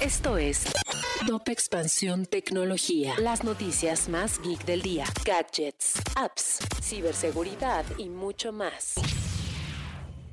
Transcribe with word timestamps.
Esto 0.00 0.38
es 0.38 0.66
Top 1.26 1.48
Expansión 1.48 2.26
Tecnología. 2.26 3.14
Las 3.18 3.42
noticias 3.42 4.08
más 4.08 4.40
geek 4.40 4.64
del 4.64 4.82
día. 4.82 5.04
Gadgets, 5.24 5.94
apps, 6.14 6.60
ciberseguridad 6.80 7.84
y 7.98 8.08
mucho 8.08 8.52
más. 8.52 8.94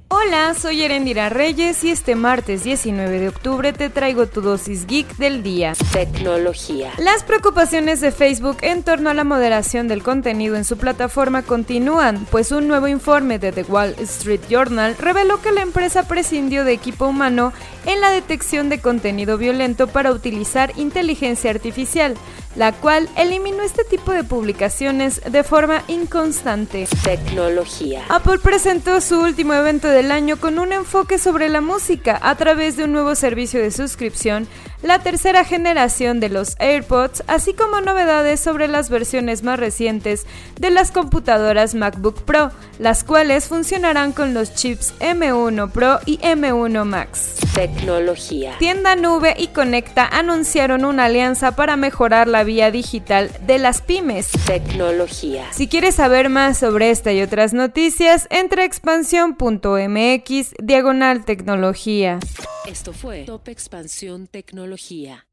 Hola, 0.09 0.53
soy 0.53 0.83
Erendira 0.83 1.29
Reyes 1.29 1.83
y 1.83 1.89
este 1.89 2.13
martes 2.13 2.63
19 2.63 3.19
de 3.19 3.29
octubre 3.29 3.73
te 3.73 3.89
traigo 3.89 4.27
tu 4.27 4.41
dosis 4.41 4.85
geek 4.85 5.17
del 5.17 5.41
día. 5.41 5.73
Tecnología. 5.91 6.91
Las 6.99 7.23
preocupaciones 7.23 8.01
de 8.01 8.11
Facebook 8.11 8.57
en 8.61 8.83
torno 8.83 9.09
a 9.09 9.15
la 9.15 9.23
moderación 9.23 9.87
del 9.87 10.03
contenido 10.03 10.55
en 10.55 10.63
su 10.63 10.77
plataforma 10.77 11.41
continúan, 11.41 12.27
pues 12.29 12.51
un 12.51 12.67
nuevo 12.67 12.87
informe 12.87 13.39
de 13.39 13.51
The 13.51 13.63
Wall 13.63 13.95
Street 14.01 14.41
Journal 14.47 14.95
reveló 14.97 15.41
que 15.41 15.51
la 15.51 15.63
empresa 15.63 16.07
prescindió 16.07 16.63
de 16.65 16.73
equipo 16.73 17.07
humano 17.07 17.51
en 17.85 18.01
la 18.01 18.09
detección 18.09 18.69
de 18.69 18.79
contenido 18.79 19.37
violento 19.37 19.87
para 19.87 20.11
utilizar 20.11 20.71
inteligencia 20.77 21.51
artificial, 21.51 22.15
la 22.55 22.71
cual 22.71 23.09
eliminó 23.17 23.63
este 23.63 23.83
tipo 23.83 24.11
de 24.11 24.23
publicaciones 24.23 25.21
de 25.29 25.43
forma 25.43 25.83
inconstante. 25.87 26.87
Tecnología. 27.03 28.03
Apple 28.09 28.39
presentó 28.39 29.01
su 29.01 29.19
último 29.19 29.53
evento 29.53 29.87
del 29.87 30.11
año 30.11 30.37
con 30.37 30.59
un 30.59 30.71
enfoque 30.71 31.17
sobre 31.17 31.49
la 31.49 31.61
música 31.61 32.19
a 32.21 32.35
través 32.35 32.77
de 32.77 32.85
un 32.85 32.93
nuevo 32.93 33.15
servicio 33.15 33.61
de 33.61 33.71
suscripción, 33.71 34.47
la 34.81 34.99
tercera 34.99 35.43
generación 35.43 36.19
de 36.19 36.29
los 36.29 36.55
AirPods, 36.59 37.23
así 37.27 37.53
como 37.53 37.81
novedades 37.81 38.39
sobre 38.39 38.67
las 38.67 38.89
versiones 38.89 39.43
más 39.43 39.59
recientes 39.59 40.25
de 40.59 40.69
las 40.69 40.91
computadoras 40.91 41.75
MacBook 41.75 42.21
Pro, 42.23 42.51
las 42.79 43.03
cuales 43.03 43.47
funcionarán 43.47 44.11
con 44.11 44.33
los 44.33 44.53
chips 44.53 44.93
M1 44.99 45.71
Pro 45.71 45.99
y 46.05 46.17
M1 46.19 46.85
Max. 46.85 47.44
Tecnología. 47.55 48.57
Tienda 48.59 48.97
Nube 48.97 49.33
y 49.37 49.47
Conecta 49.47 50.05
anunciaron 50.05 50.83
una 50.83 51.05
alianza 51.05 51.55
para 51.55 51.77
mejorar 51.77 52.27
la 52.27 52.43
vía 52.43 52.69
digital 52.69 53.31
de 53.47 53.59
las 53.59 53.81
pymes. 53.81 54.29
Tecnología. 54.45 55.45
Si 55.53 55.69
quieres 55.69 55.95
saber 55.95 56.27
más 56.27 56.57
sobre 56.57 56.89
esta 56.89 57.13
y 57.13 57.21
otras 57.21 57.53
noticias, 57.53 58.27
entra 58.29 58.63
a 58.63 58.65
expansión.mx 58.65 60.53
diagonal 60.61 61.23
tecnología. 61.23 62.19
Esto 62.67 62.91
fue 62.91 63.23
Top 63.23 63.47
Expansión 63.47 64.27
Tecnología. 64.27 65.25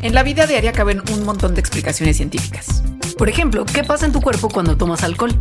En 0.00 0.14
la 0.14 0.22
vida 0.22 0.46
diaria 0.46 0.72
caben 0.72 1.02
un 1.12 1.24
montón 1.24 1.52
de 1.54 1.60
explicaciones 1.60 2.16
científicas. 2.16 2.82
Por 3.18 3.28
ejemplo, 3.28 3.66
¿qué 3.66 3.84
pasa 3.84 4.06
en 4.06 4.12
tu 4.12 4.22
cuerpo 4.22 4.48
cuando 4.48 4.76
tomas 4.76 5.02
alcohol? 5.04 5.32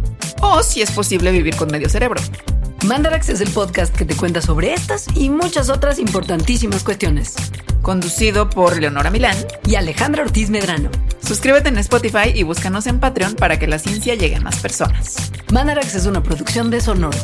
O 0.42 0.64
si 0.64 0.82
es 0.82 0.92
posible 0.92 1.32
vivir 1.32 1.56
con 1.56 1.72
medio 1.72 1.90
cerebro. 1.90 2.22
Mandarax 2.86 3.30
es 3.30 3.42
el 3.42 3.50
podcast 3.52 3.96
que 3.96 4.06
te 4.06 4.16
cuenta 4.16 4.42
sobre 4.42 4.74
estas 4.74 5.08
y 5.16 5.30
muchas 5.30 5.70
otras 5.70 6.00
importantísimas 6.00 6.84
cuestiones. 6.84 7.36
Conducido 7.82 8.50
por 8.50 8.80
Leonora 8.80 9.12
Milán 9.12 9.38
y 9.66 9.76
Alejandra 9.76 10.24
Ortiz 10.24 10.50
Medrano. 10.50 10.90
Suscríbete 11.26 11.70
en 11.70 11.78
Spotify 11.78 12.32
y 12.34 12.44
búscanos 12.44 12.88
en 12.88 13.00
Patreon 13.00 13.36
para 13.36 13.60
que 13.60 13.68
la 13.68 13.78
ciencia 13.78 14.16
llegue 14.16 14.36
a 14.36 14.42
más 14.42 14.58
personas. 14.60 15.32
Mandarax 15.52 15.96
es 15.96 16.06
una 16.06 16.24
producción 16.24 16.72
de 16.72 16.82
Sonoro. 16.82 17.18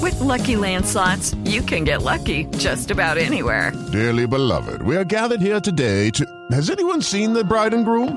With 0.00 0.18
Lucky 0.20 0.56
Land 0.56 0.86
slots, 0.86 1.34
you 1.44 1.62
can 1.62 1.84
get 1.84 2.02
lucky 2.02 2.46
just 2.56 2.90
about 2.90 3.18
anywhere. 3.18 3.72
Dearly 3.92 4.26
beloved, 4.26 4.82
we 4.82 4.96
are 4.96 5.04
gathered 5.04 5.40
here 5.40 5.60
today 5.60 6.10
to. 6.10 6.24
Has 6.52 6.70
anyone 6.70 7.02
seen 7.02 7.32
the 7.32 7.44
bride 7.44 7.74
and 7.74 7.84
groom? 7.84 8.16